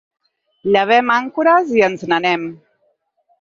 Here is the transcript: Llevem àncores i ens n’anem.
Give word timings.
Llevem 0.75 1.11
àncores 1.17 1.69
i 1.75 1.85
ens 1.89 2.07
n’anem. 2.13 2.49